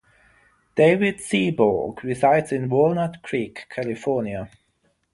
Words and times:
David 0.73 1.19
Seaborg 1.19 2.01
resides 2.03 2.51
in 2.51 2.69
Walnut 2.69 3.21
Creek, 3.21 3.67
California. 3.69 4.49